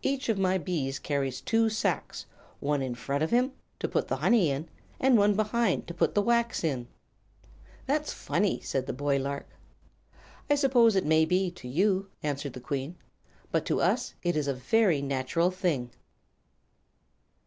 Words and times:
Each 0.00 0.30
of 0.30 0.38
my 0.38 0.56
bees 0.56 0.98
carries 0.98 1.42
two 1.42 1.68
sacks, 1.68 2.24
one 2.60 2.80
in 2.80 2.94
front 2.94 3.22
of 3.22 3.30
him, 3.30 3.52
to 3.78 3.86
put 3.86 4.08
the 4.08 4.16
honey 4.16 4.50
in, 4.50 4.70
and 4.98 5.18
one 5.18 5.36
behind 5.36 5.86
to 5.88 5.92
put 5.92 6.14
the 6.14 6.22
wax 6.22 6.64
in." 6.64 6.88
"That's 7.84 8.10
funny," 8.10 8.58
said 8.60 8.86
the 8.86 8.94
boy 8.94 9.18
lark. 9.18 9.46
"I 10.48 10.54
suppose 10.54 10.96
it 10.96 11.04
may 11.04 11.26
be, 11.26 11.50
to 11.50 11.68
you," 11.68 12.08
answered 12.22 12.54
the 12.54 12.58
Queen, 12.60 12.96
"but 13.52 13.66
to 13.66 13.82
us 13.82 14.14
it 14.22 14.34
is 14.34 14.48
a 14.48 14.54
very 14.54 15.02
natural 15.02 15.50
thing." 15.50 15.90